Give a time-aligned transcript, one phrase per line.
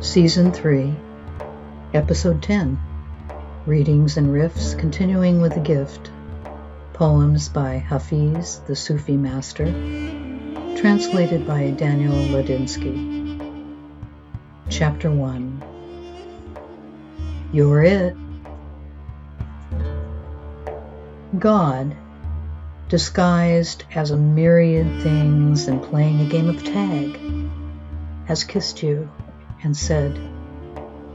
[0.00, 0.94] Season 3,
[1.94, 2.78] Episode 10
[3.64, 6.10] Readings and Riffs Continuing with the Gift.
[6.92, 9.64] Poems by Hafiz, the Sufi Master.
[10.76, 13.74] Translated by Daniel Ladinsky.
[14.68, 15.64] Chapter 1
[17.54, 18.16] You're It.
[21.38, 21.96] God,
[22.90, 27.18] disguised as a myriad things and playing a game of tag,
[28.26, 29.08] has kissed you
[29.62, 30.18] and said,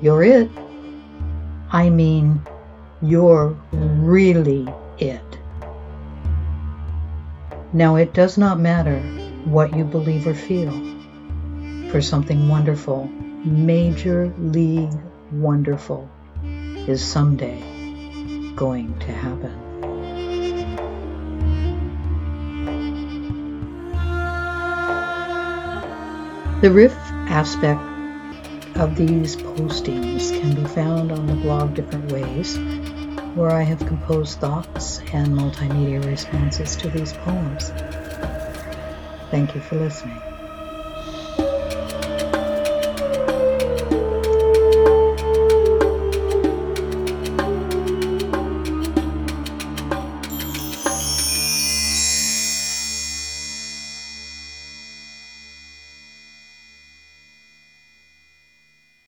[0.01, 0.49] You're it.
[1.71, 2.41] I mean,
[3.01, 4.67] you're really
[4.99, 5.21] it.
[7.73, 8.99] Now, it does not matter
[9.45, 10.71] what you believe or feel,
[11.89, 13.07] for something wonderful,
[13.45, 14.93] major league
[15.31, 16.09] wonderful,
[16.43, 17.61] is someday
[18.55, 19.57] going to happen.
[26.61, 26.95] The riff
[27.27, 27.81] aspect
[28.75, 32.57] of these postings can be found on the blog Different Ways,
[33.35, 37.69] where I have composed thoughts and multimedia responses to these poems.
[39.29, 40.30] Thank you for listening.